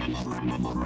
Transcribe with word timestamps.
Estrada. 0.00 0.80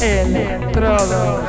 Electrodos. 0.00 1.48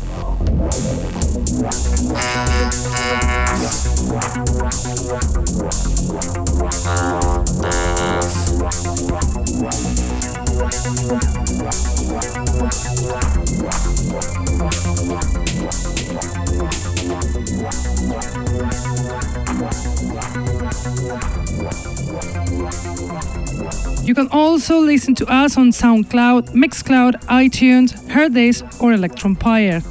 Can 24.21 24.37
also 24.37 24.79
listen 24.79 25.15
to 25.15 25.25
us 25.25 25.57
on 25.57 25.71
SoundCloud, 25.71 26.51
Mixcloud, 26.53 27.13
iTunes, 27.25 27.91
Hearthis, 28.07 28.61
or 28.79 28.91
Electronpire. 28.91 29.81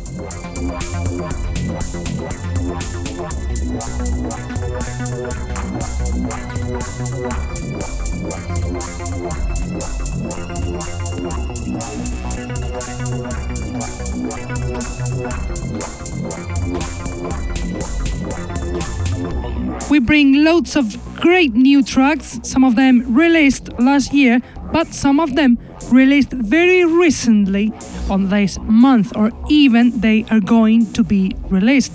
We 19.91 19.99
bring 19.99 20.45
loads 20.45 20.77
of 20.77 21.10
great 21.21 21.55
new 21.55 21.83
tracks, 21.83 22.41
some 22.43 22.65
of 22.65 22.77
them 22.77 23.15
released 23.15 23.69
last 23.79 24.13
year, 24.13 24.41
but 24.73 24.89
some 24.89 25.21
of 25.21 25.35
them 25.35 25.59
released 25.91 26.33
very 26.33 26.85
recently 26.85 27.73
on 28.09 28.31
this 28.31 28.59
month, 28.63 29.17
or 29.17 29.31
even 29.49 30.01
they 30.01 30.25
are 30.31 30.41
going 30.41 30.93
to 30.93 31.05
be 31.05 31.37
released. 31.49 31.93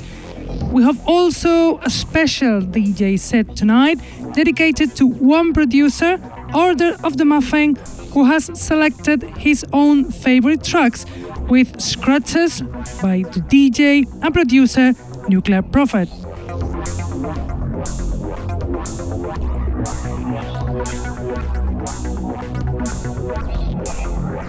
We 0.71 0.83
have 0.83 1.05
also 1.07 1.79
a 1.79 1.89
special 1.89 2.61
DJ 2.61 3.19
set 3.19 3.55
tonight 3.55 3.99
dedicated 4.33 4.95
to 4.97 5.07
one 5.07 5.53
producer, 5.53 6.19
Order 6.53 6.95
of 7.03 7.17
the 7.17 7.25
Muffin, 7.25 7.75
who 8.11 8.25
has 8.25 8.49
selected 8.59 9.23
his 9.37 9.65
own 9.73 10.11
favorite 10.11 10.63
tracks 10.63 11.05
with 11.49 11.81
scratches 11.81 12.61
by 13.01 13.23
the 13.33 13.41
DJ 13.41 14.05
and 14.21 14.33
producer 14.33 14.93
Nuclear 15.27 15.61
Prophet. 15.61 16.09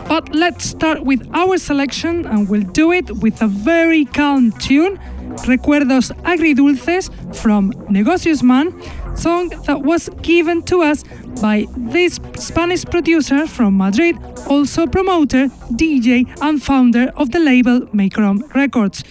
But 0.08 0.32
let's 0.32 0.64
start 0.64 1.04
with 1.04 1.28
our 1.34 1.58
selection 1.58 2.26
and 2.26 2.48
we'll 2.48 2.62
do 2.62 2.92
it 2.92 3.10
with 3.10 3.42
a 3.42 3.48
very 3.48 4.04
calm 4.04 4.52
tune, 4.52 4.98
Recuerdos 5.46 6.12
Agridulces 6.22 7.10
from 7.34 7.72
Negocios 7.90 8.40
Man, 8.40 8.72
song 9.16 9.48
that 9.66 9.82
was 9.82 10.08
given 10.22 10.62
to 10.62 10.82
us 10.82 11.02
by 11.42 11.66
this 11.76 12.20
Spanish 12.36 12.84
producer 12.84 13.48
from 13.48 13.76
Madrid, 13.76 14.16
also 14.46 14.86
promoter, 14.86 15.48
DJ, 15.72 16.24
and 16.40 16.62
founder 16.62 17.12
of 17.16 17.32
the 17.32 17.40
label 17.40 17.88
Macron 17.92 18.44
Records. 18.54 19.02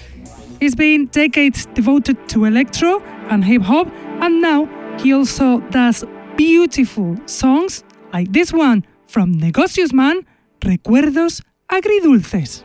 He's 0.62 0.76
been 0.76 1.08
decades 1.08 1.66
devoted 1.74 2.30
to 2.30 2.46
electro 2.46 3.02
and 3.30 3.44
hip 3.44 3.64
hop, 3.64 3.88
and 4.22 4.42
now 4.42 4.70
he 5.00 5.14
also 5.14 5.60
does 5.72 6.06
beautiful 6.38 7.18
songs 7.26 7.84
like 8.14 8.32
this 8.32 8.54
one 8.54 8.86
from 9.08 9.34
Negocios 9.34 9.92
Man 9.92 10.26
Recuerdos 10.66 11.44
agridulces. 11.68 12.65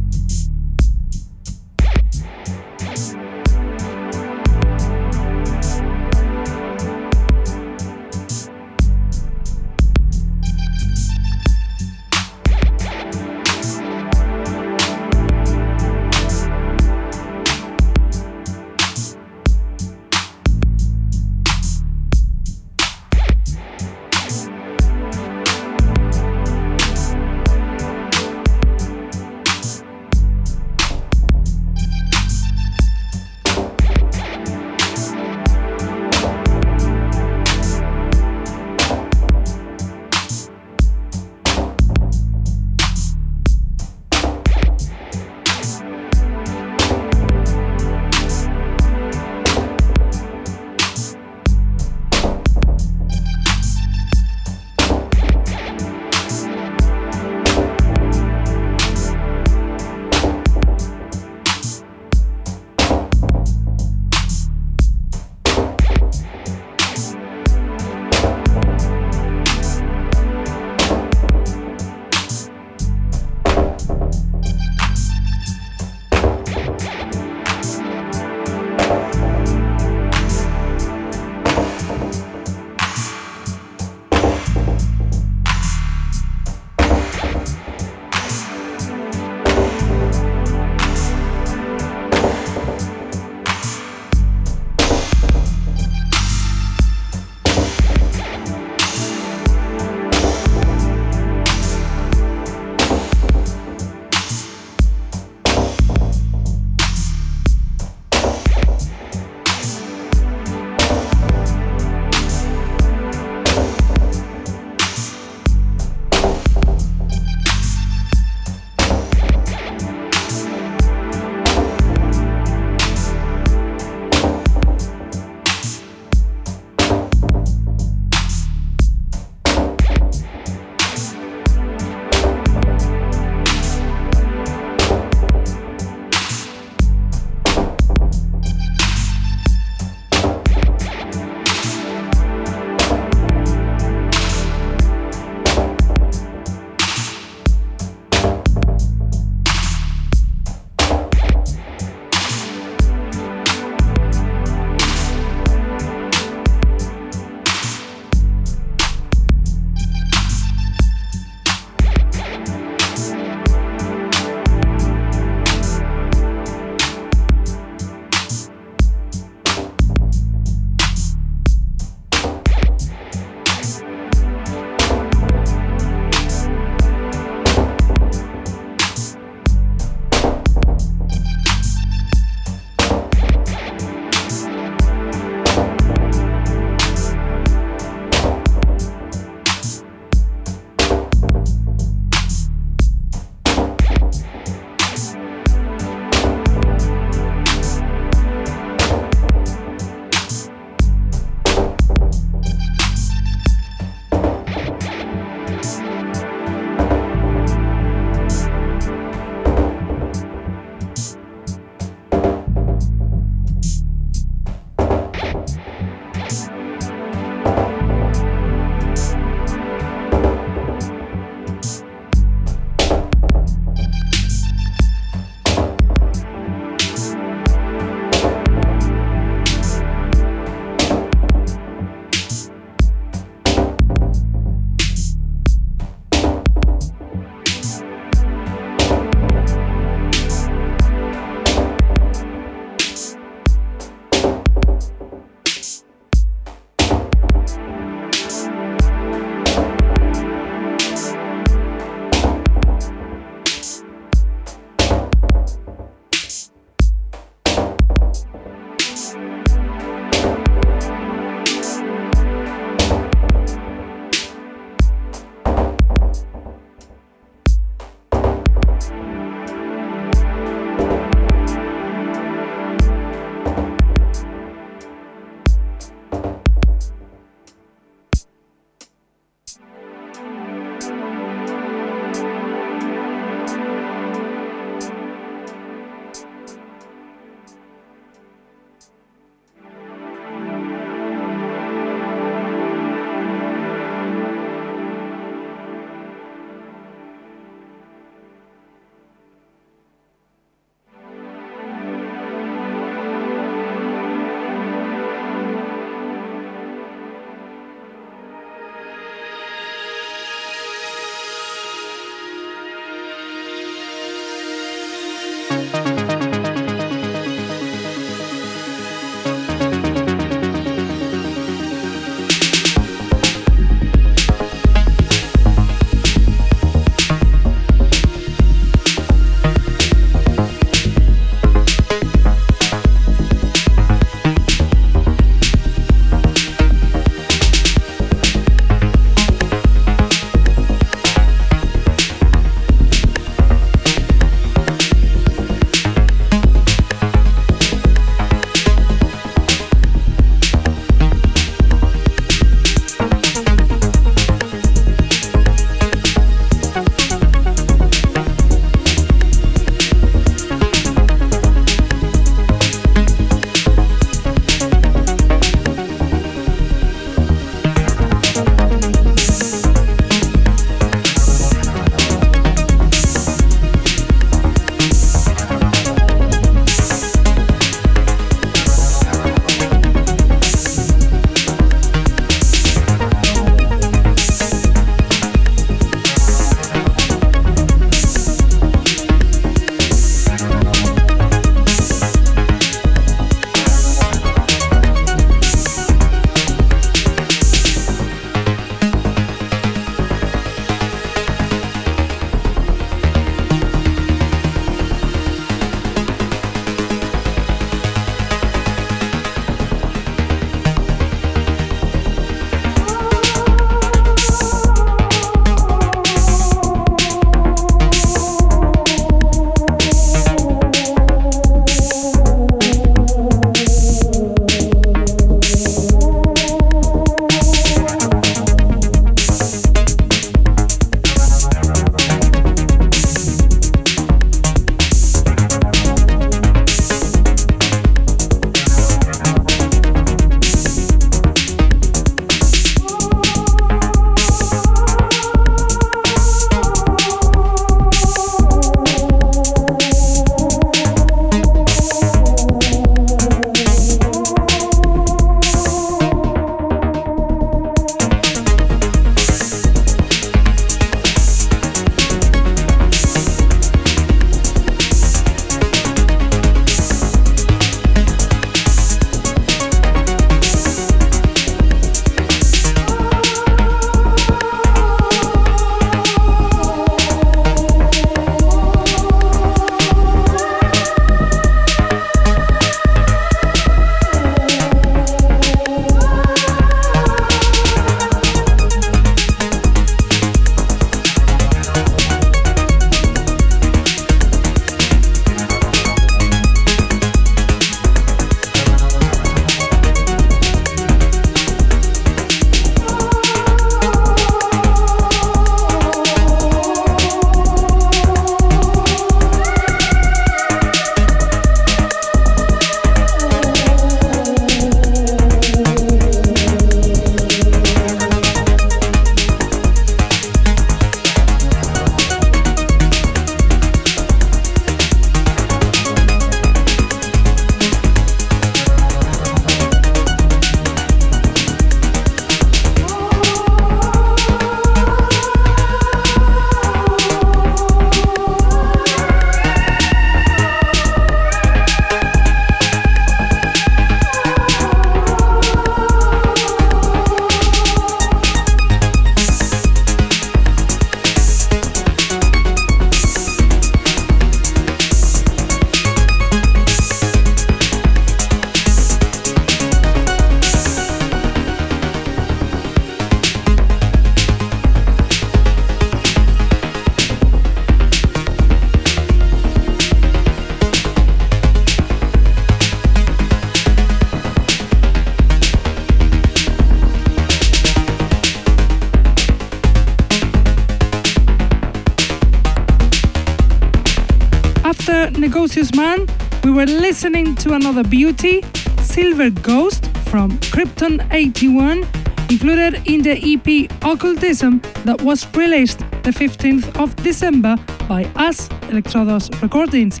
After 584.68 585.10
Negocius 585.12 585.74
Man, 585.74 586.06
we 586.44 586.50
were 586.50 586.66
listening 586.66 587.34
to 587.36 587.54
another 587.54 587.82
beauty, 587.82 588.42
Silver 588.82 589.30
Ghost 589.30 589.86
from 590.10 590.32
Krypton 590.52 591.10
81, 591.10 591.86
included 592.28 592.82
in 592.86 593.00
the 593.00 593.16
EP 593.16 593.72
Occultism 593.82 594.60
that 594.84 595.00
was 595.00 595.26
released 595.34 595.78
the 596.02 596.10
15th 596.10 596.78
of 596.78 596.94
December 596.96 597.56
by 597.88 598.04
us, 598.14 598.50
Electrodos 598.68 599.30
Recordings. 599.40 600.00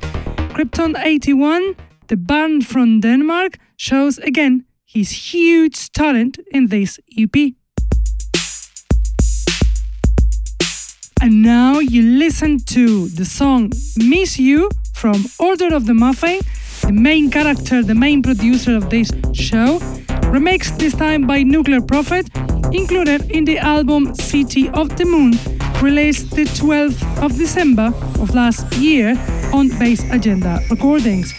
Krypton 0.52 1.02
81, 1.02 1.74
the 2.08 2.18
band 2.18 2.66
from 2.66 3.00
Denmark, 3.00 3.56
shows 3.78 4.18
again 4.18 4.66
his 4.84 5.32
huge 5.32 5.90
talent 5.92 6.40
in 6.50 6.66
this 6.66 7.00
EP. 7.16 7.54
And 11.20 11.42
now 11.42 11.80
you 11.80 12.02
listen 12.02 12.60
to 12.66 13.08
the 13.08 13.24
song 13.24 13.72
Miss 13.96 14.38
You 14.38 14.70
from 14.94 15.24
Order 15.38 15.74
of 15.74 15.86
the 15.86 15.94
Muffin, 15.94 16.40
the 16.82 16.92
main 16.92 17.30
character, 17.30 17.82
the 17.82 17.94
main 17.94 18.22
producer 18.22 18.76
of 18.76 18.88
this 18.88 19.10
show, 19.32 19.80
remixed 20.32 20.78
this 20.78 20.94
time 20.94 21.26
by 21.26 21.42
Nuclear 21.42 21.80
Prophet, 21.80 22.28
included 22.72 23.30
in 23.30 23.44
the 23.44 23.58
album 23.58 24.14
City 24.14 24.68
of 24.70 24.96
the 24.96 25.04
Moon, 25.04 25.32
released 25.82 26.30
the 26.32 26.44
12th 26.44 27.02
of 27.22 27.36
December 27.36 27.92
of 28.20 28.34
last 28.34 28.72
year 28.76 29.16
on 29.52 29.68
Bass 29.78 30.02
Agenda 30.10 30.60
Recordings. 30.70 31.32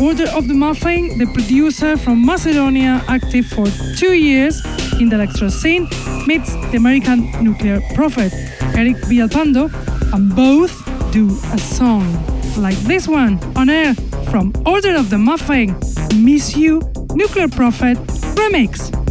Order 0.00 0.28
of 0.34 0.48
the 0.48 0.54
Muffin, 0.54 1.18
the 1.18 1.26
producer 1.32 1.96
from 1.96 2.24
Macedonia, 2.24 3.04
active 3.08 3.46
for 3.46 3.66
two 3.96 4.14
years 4.14 4.64
in 5.00 5.08
the 5.08 5.16
electro 5.16 5.48
scene, 5.48 5.88
meets 6.26 6.52
the 6.70 6.76
American 6.76 7.30
Nuclear 7.42 7.80
Prophet. 7.94 8.32
Eric 8.74 8.96
Villalpando, 9.08 9.70
and 10.12 10.34
both 10.34 10.72
do 11.12 11.28
a 11.52 11.58
song 11.58 12.06
like 12.56 12.76
this 12.78 13.06
one 13.08 13.38
on 13.56 13.68
air 13.68 13.94
from 14.30 14.52
Order 14.66 14.96
of 14.96 15.10
the 15.10 15.18
Muffin, 15.18 15.74
Miss 16.14 16.56
You, 16.56 16.80
Nuclear 17.14 17.48
Prophet 17.48 17.96
Remix. 18.36 19.01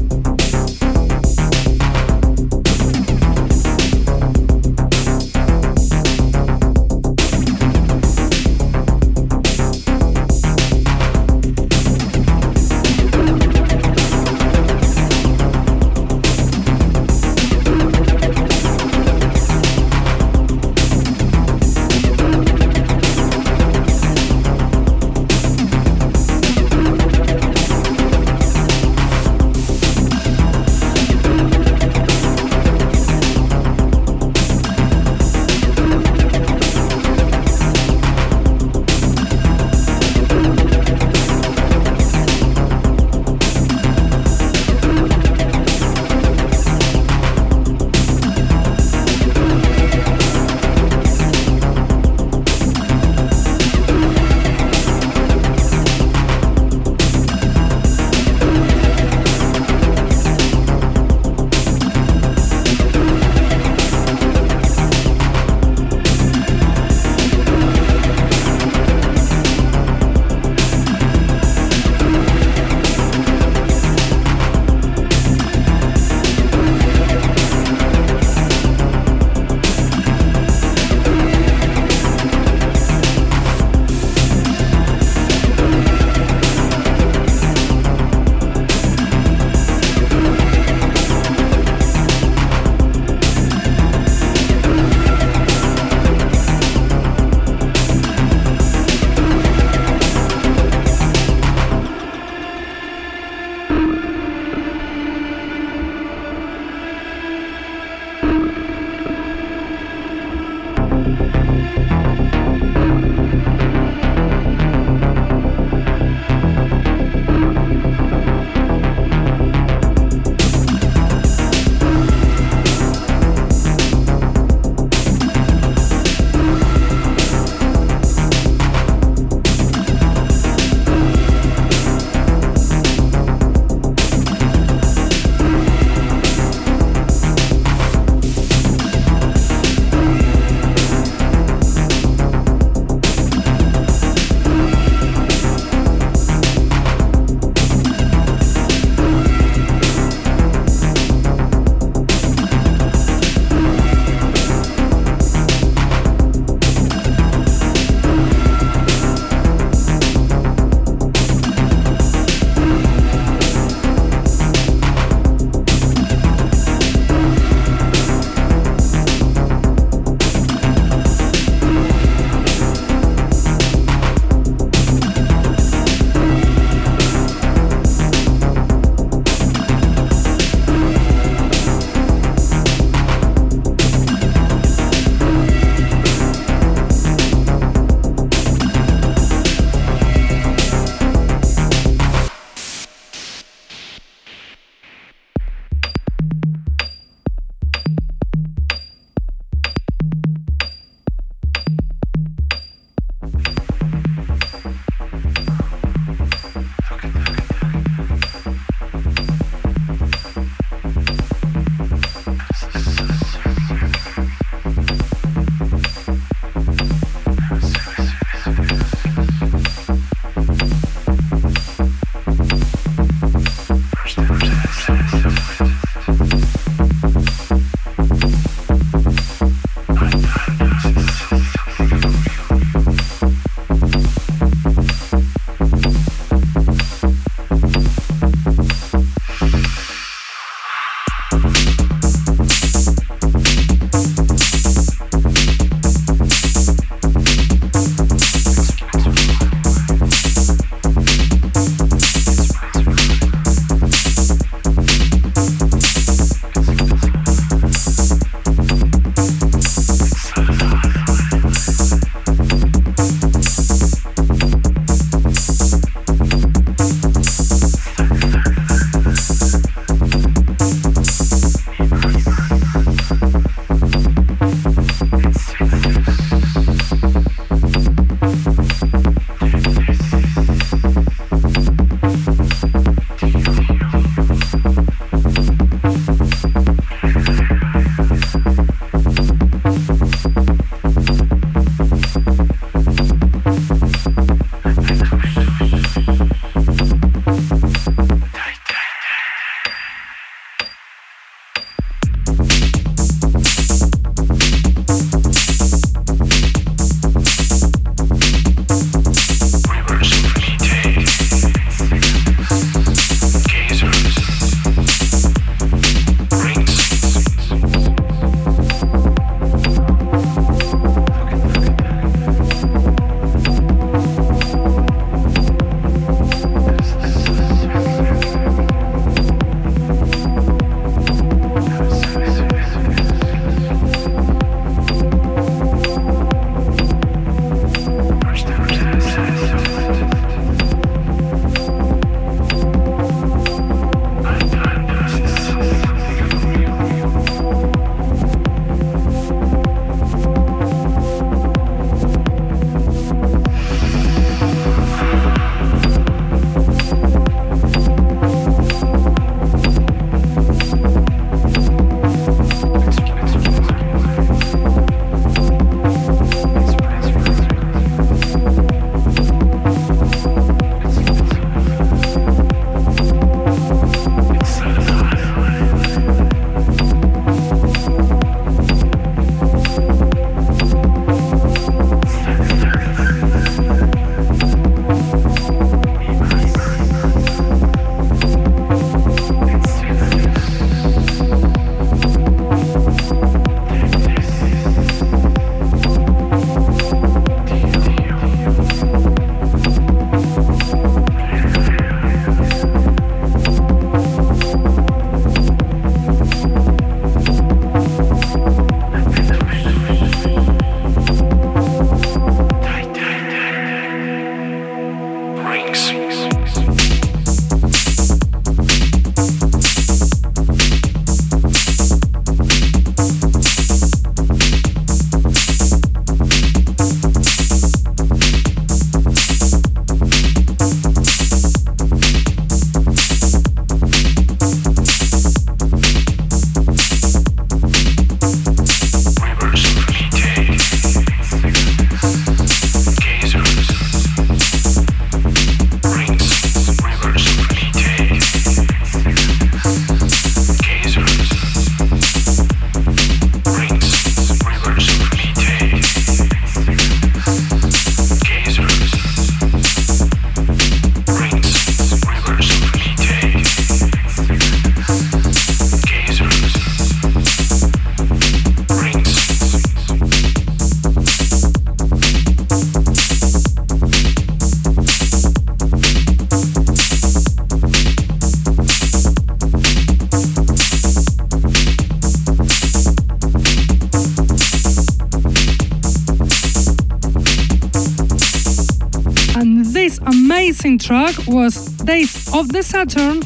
Was 491.27 491.66
Days 491.77 492.34
of 492.34 492.50
the 492.50 492.64
Saturn, 492.64 493.22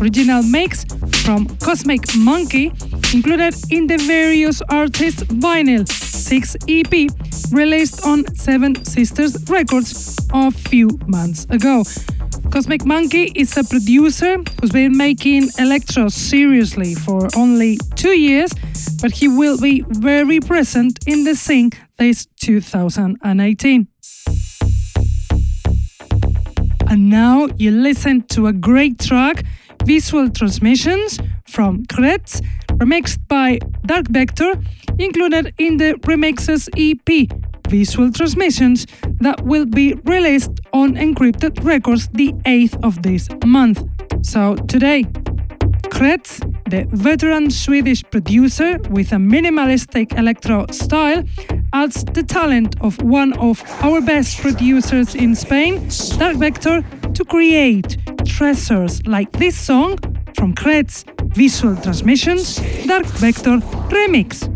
original 0.00 0.42
mix 0.42 0.84
from 1.24 1.46
Cosmic 1.58 2.02
Monkey, 2.16 2.72
included 3.14 3.54
in 3.70 3.86
the 3.86 3.98
various 4.06 4.62
artists 4.68 5.22
vinyl 5.24 5.86
6 5.88 6.56
EP 6.68 7.10
released 7.52 8.04
on 8.04 8.24
Seven 8.34 8.84
Sisters 8.84 9.36
Records 9.48 10.18
a 10.32 10.50
few 10.50 10.88
months 11.06 11.46
ago. 11.50 11.84
Cosmic 12.50 12.84
Monkey 12.84 13.32
is 13.34 13.56
a 13.56 13.64
producer 13.64 14.38
who's 14.60 14.70
been 14.70 14.96
making 14.96 15.48
electro 15.58 16.08
seriously 16.08 16.94
for 16.94 17.28
only 17.36 17.78
two 17.96 18.18
years, 18.18 18.52
but 19.00 19.10
he 19.12 19.28
will 19.28 19.60
be 19.60 19.84
very 19.88 20.40
present 20.40 20.98
in 21.06 21.24
the 21.24 21.34
scene 21.34 21.70
this 21.98 22.26
2018. 22.40 23.88
Now 27.16 27.48
you 27.56 27.70
listen 27.70 28.20
to 28.34 28.46
a 28.46 28.52
great 28.52 28.98
track, 28.98 29.42
Visual 29.84 30.28
Transmissions 30.28 31.18
from 31.46 31.86
Kretz, 31.86 32.42
remixed 32.82 33.20
by 33.26 33.58
Dark 33.86 34.06
Vector, 34.08 34.52
included 34.98 35.54
in 35.56 35.78
the 35.78 35.94
Remixes 36.10 36.68
EP 36.76 37.08
Visual 37.70 38.12
Transmissions 38.12 38.86
that 39.20 39.40
will 39.46 39.64
be 39.64 39.94
released 40.04 40.60
on 40.74 40.94
Encrypted 40.96 41.64
Records 41.64 42.08
the 42.12 42.34
8th 42.44 42.76
of 42.84 43.02
this 43.02 43.28
month. 43.46 43.78
So 44.20 44.54
today, 44.74 45.04
Kretz, 45.96 46.30
the 46.68 46.84
veteran 46.94 47.50
Swedish 47.50 48.02
producer 48.10 48.78
with 48.90 49.12
a 49.12 49.16
minimalistic 49.16 50.18
electro 50.18 50.66
style, 50.70 51.22
adds 51.72 52.04
the 52.04 52.22
talent 52.22 52.74
of 52.82 53.00
one 53.02 53.32
of 53.38 53.62
our 53.82 54.00
best 54.02 54.40
producers 54.40 55.14
in 55.14 55.34
Spain, 55.34 55.88
Dark 56.18 56.36
Vector, 56.36 56.84
to 57.16 57.24
create 57.24 57.96
treasures 58.26 59.06
like 59.06 59.32
this 59.32 59.56
song 59.56 59.96
from 60.34 60.54
Kretz 60.54 61.02
Visual 61.34 61.74
Transmissions 61.76 62.56
Dark 62.86 63.06
Vector 63.06 63.56
Remix. 63.88 64.55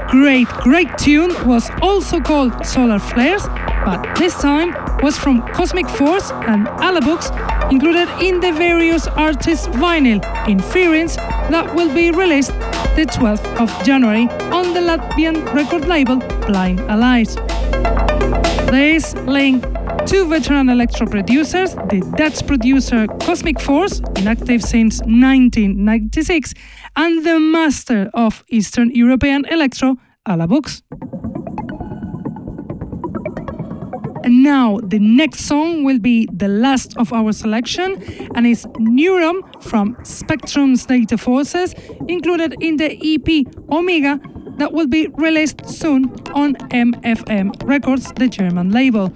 Great, 0.08 0.48
great 0.48 0.88
tune 0.98 1.32
was 1.46 1.70
also 1.82 2.20
called 2.20 2.66
Solar 2.66 2.98
Flares, 2.98 3.46
but 3.84 4.02
this 4.16 4.34
time 4.40 4.74
was 5.02 5.16
from 5.16 5.42
Cosmic 5.52 5.88
Force 5.88 6.30
and 6.30 6.66
Alabux, 6.66 7.30
included 7.70 8.08
in 8.20 8.40
the 8.40 8.52
various 8.52 9.06
artists' 9.06 9.66
vinyl 9.68 10.20
Inference 10.48 11.16
that 11.50 11.74
will 11.74 11.92
be 11.94 12.10
released 12.10 12.52
the 12.96 13.06
12th 13.06 13.46
of 13.60 13.84
January 13.84 14.28
on 14.50 14.72
the 14.74 14.80
Latvian 14.80 15.44
record 15.54 15.86
label 15.86 16.16
Blind 16.46 16.80
Allies. 16.80 17.36
This 18.70 19.14
link 19.26 19.64
two 20.06 20.26
veteran 20.26 20.70
electro 20.70 21.06
producers, 21.06 21.74
the 21.74 22.00
Dutch 22.16 22.46
producer 22.46 23.06
Cosmic 23.20 23.60
Force, 23.60 24.00
inactive 24.16 24.62
since 24.62 25.00
1996, 25.00 26.54
and 26.98 27.24
the 27.24 27.38
master 27.38 28.10
of 28.12 28.44
Eastern 28.48 28.90
European 28.90 29.44
electro, 29.46 29.96
Alabux. 30.28 30.82
And 34.24 34.42
now 34.42 34.78
the 34.82 34.98
next 34.98 35.46
song 35.46 35.84
will 35.84 36.00
be 36.00 36.28
the 36.32 36.48
last 36.48 36.96
of 36.98 37.12
our 37.12 37.32
selection 37.32 38.02
and 38.34 38.46
is 38.46 38.66
Neuron 38.80 39.40
from 39.62 39.96
Spectrum's 40.02 40.86
Data 40.86 41.16
Forces, 41.16 41.72
included 42.08 42.56
in 42.60 42.76
the 42.78 42.90
EP 42.90 43.46
Omega 43.70 44.20
that 44.58 44.72
will 44.72 44.86
be 44.86 45.08
released 45.08 45.68
soon 45.68 46.04
on 46.34 46.54
MFM 46.70 47.66
Records, 47.66 48.12
the 48.12 48.28
German 48.28 48.70
label. 48.70 49.10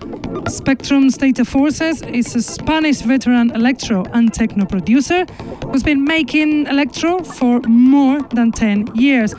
Spectrum's 0.48 1.16
Data 1.16 1.44
Forces 1.44 2.02
is 2.02 2.34
a 2.34 2.42
Spanish 2.42 3.00
veteran 3.00 3.50
electro 3.50 4.04
and 4.12 4.32
techno 4.32 4.64
producer 4.64 5.26
who's 5.66 5.82
been 5.82 6.04
making 6.04 6.66
electro 6.66 7.22
for 7.22 7.60
more 7.68 8.22
than 8.34 8.52
10 8.52 8.94
years. 8.94 9.34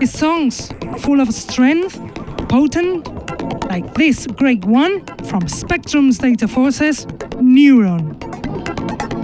His 0.00 0.12
songs, 0.12 0.70
full 0.98 1.20
of 1.20 1.32
strength, 1.32 1.98
potent, 2.48 3.06
like 3.66 3.94
this 3.94 4.26
great 4.26 4.64
one 4.64 5.04
from 5.24 5.48
Spectrum's 5.48 6.18
Data 6.18 6.48
Forces, 6.48 7.06
Neuron. 7.40 9.15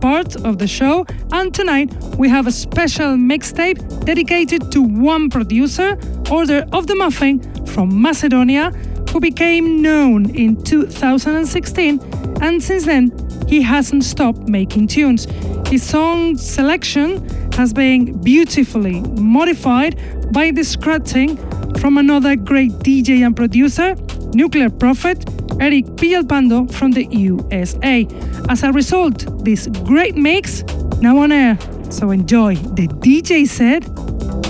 Part 0.00 0.36
of 0.44 0.58
the 0.58 0.66
show, 0.66 1.06
and 1.32 1.54
tonight 1.54 1.92
we 2.16 2.28
have 2.28 2.46
a 2.46 2.52
special 2.52 3.16
mixtape 3.16 4.04
dedicated 4.04 4.70
to 4.72 4.82
one 4.82 5.30
producer, 5.30 5.98
Order 6.30 6.64
of 6.72 6.86
the 6.86 6.94
Muffin 6.94 7.40
from 7.66 8.00
Macedonia, 8.00 8.70
who 9.10 9.20
became 9.20 9.80
known 9.80 10.34
in 10.34 10.62
2016, 10.62 12.00
and 12.42 12.62
since 12.62 12.84
then 12.84 13.12
he 13.48 13.62
hasn't 13.62 14.04
stopped 14.04 14.48
making 14.48 14.86
tunes. 14.86 15.26
His 15.68 15.82
song 15.82 16.36
selection 16.36 17.26
has 17.54 17.72
been 17.72 18.20
beautifully 18.22 19.00
modified 19.00 19.98
by 20.32 20.50
the 20.50 20.64
scratching 20.64 21.36
from 21.78 21.98
another 21.98 22.36
great 22.36 22.72
DJ 22.72 23.24
and 23.24 23.34
producer, 23.36 23.94
Nuclear 24.34 24.70
Prophet, 24.70 25.24
Eric 25.60 25.86
Villalpando 25.96 26.72
from 26.72 26.92
the 26.92 27.06
USA. 27.10 28.06
As 28.48 28.62
a 28.62 28.72
result, 28.72 29.44
this 29.44 29.66
great 29.84 30.16
mix 30.16 30.62
now 31.00 31.18
on 31.18 31.32
air. 31.32 31.58
So 31.90 32.10
enjoy 32.10 32.54
the 32.54 32.88
DJ 32.88 33.46
set 33.46 33.84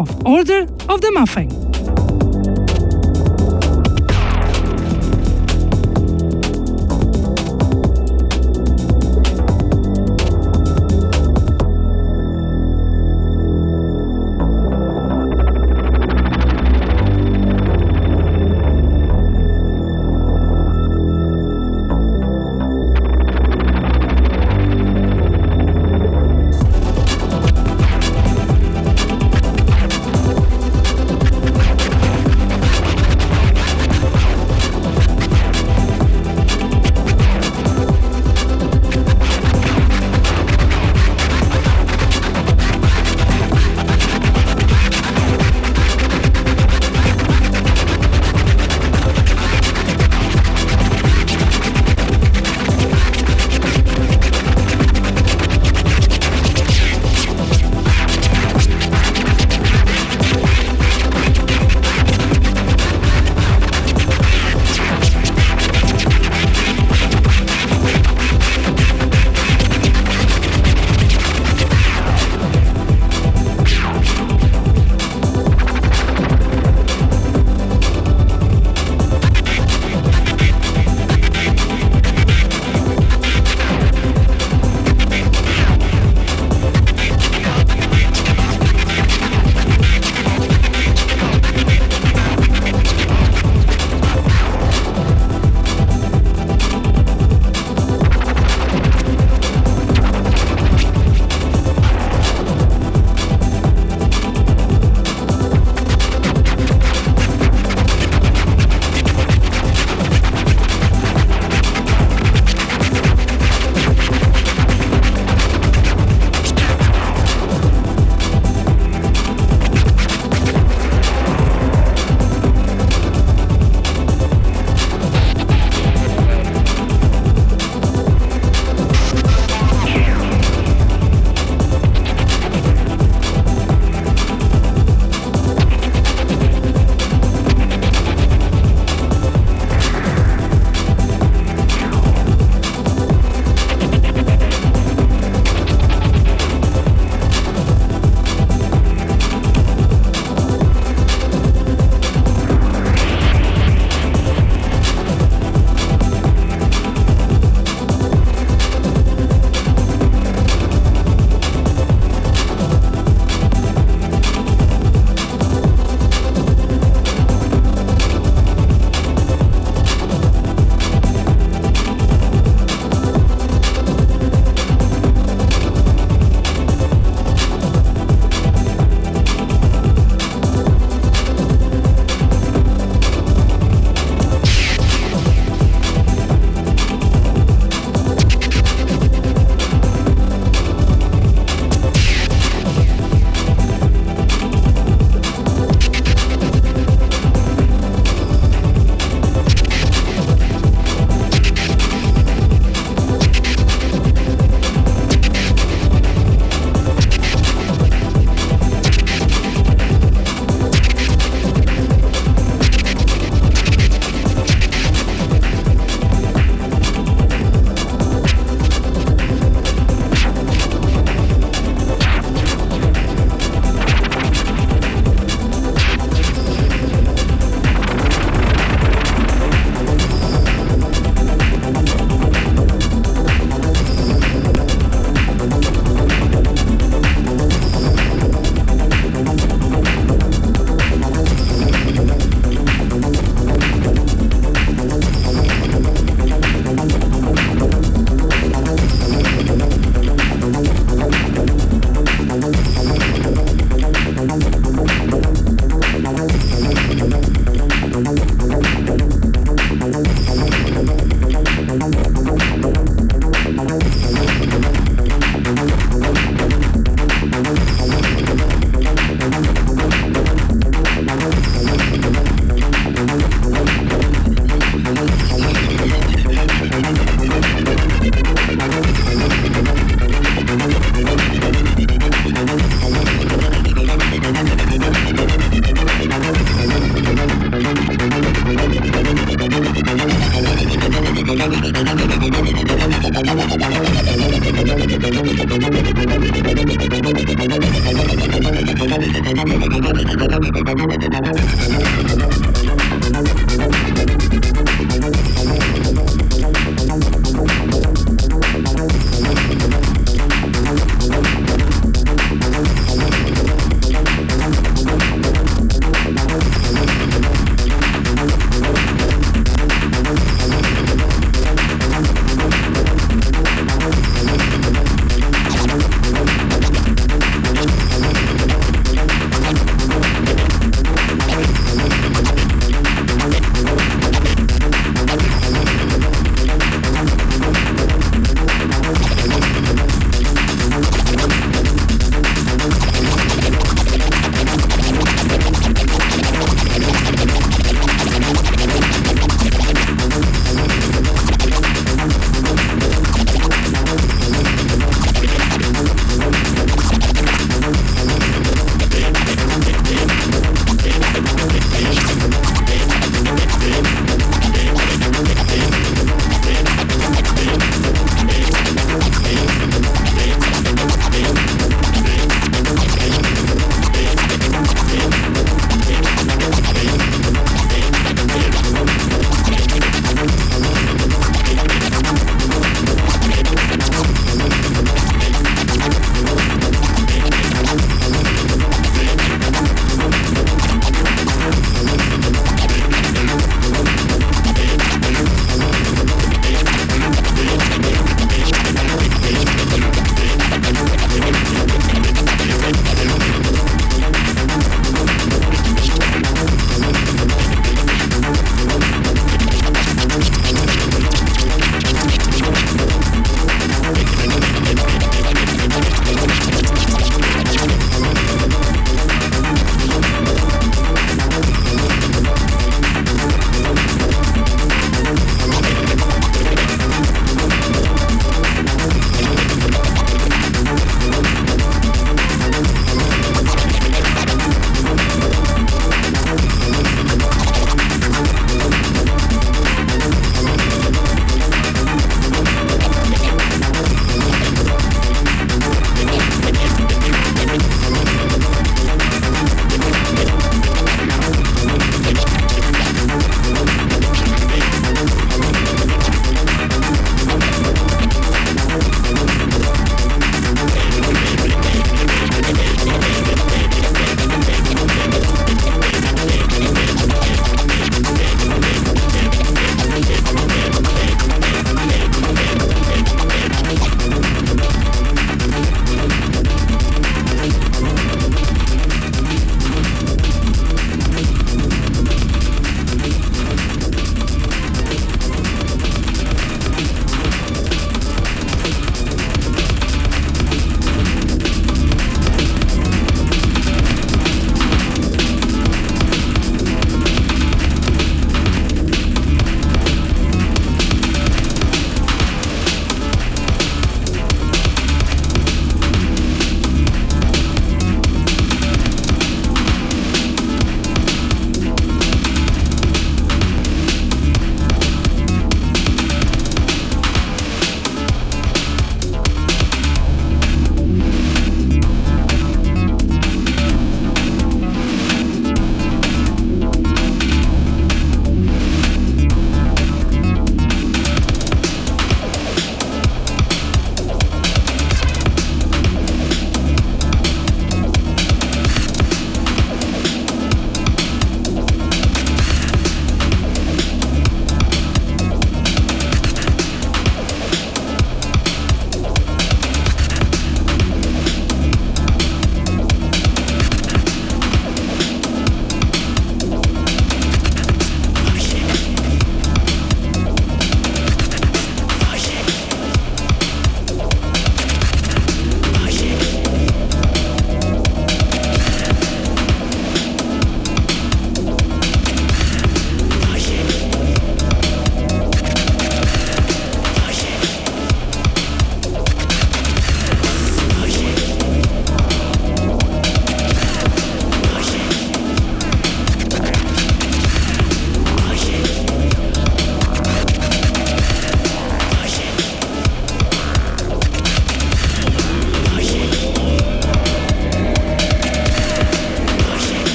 of 0.00 0.26
Order 0.26 0.62
of 0.88 1.00
the 1.00 1.12
Muffin. 1.12 1.59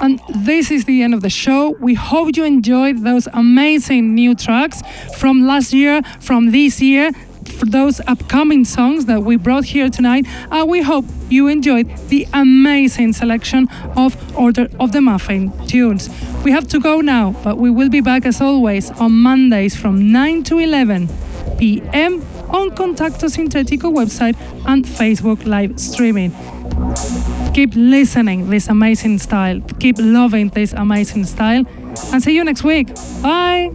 And 0.00 0.20
this 0.34 0.70
is 0.70 0.84
the 0.84 1.02
end 1.02 1.14
of 1.14 1.22
the 1.22 1.30
show. 1.30 1.70
We 1.80 1.94
hope 1.94 2.36
you 2.36 2.44
enjoyed 2.44 2.98
those 3.04 3.26
amazing 3.32 4.14
new 4.14 4.34
tracks 4.34 4.82
from 5.16 5.46
last 5.46 5.72
year, 5.72 6.02
from 6.20 6.50
this 6.50 6.80
year, 6.80 7.12
for 7.44 7.66
those 7.66 8.00
upcoming 8.06 8.64
songs 8.64 9.06
that 9.06 9.22
we 9.22 9.36
brought 9.36 9.64
here 9.64 9.88
tonight. 9.88 10.26
And 10.50 10.68
we 10.68 10.82
hope 10.82 11.04
you 11.28 11.48
enjoyed 11.48 11.88
the 12.08 12.26
amazing 12.32 13.12
selection 13.12 13.68
of 13.96 14.16
Order 14.36 14.68
of 14.80 14.92
the 14.92 15.00
Muffin 15.00 15.52
tunes. 15.66 16.10
We 16.44 16.50
have 16.50 16.66
to 16.68 16.80
go 16.80 17.00
now, 17.00 17.32
but 17.44 17.58
we 17.58 17.70
will 17.70 17.88
be 17.88 18.00
back 18.00 18.26
as 18.26 18.40
always 18.40 18.90
on 18.92 19.12
Mondays 19.12 19.76
from 19.76 20.12
9 20.12 20.42
to 20.44 20.58
11 20.58 21.08
p.m. 21.58 22.22
on 22.48 22.70
Contacto 22.70 23.28
Sintetico 23.28 23.92
website 23.92 24.36
and 24.66 24.84
Facebook 24.84 25.46
live 25.46 25.78
streaming. 25.78 26.32
Keep 27.54 27.76
listening 27.76 28.50
this 28.50 28.68
amazing 28.68 29.18
style. 29.18 29.60
Keep 29.78 29.96
loving 30.00 30.48
this 30.48 30.72
amazing 30.72 31.24
style. 31.24 31.64
And 32.12 32.20
see 32.20 32.34
you 32.34 32.42
next 32.42 32.64
week. 32.64 32.88
Bye. 33.22 33.70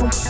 Thank 0.00 0.29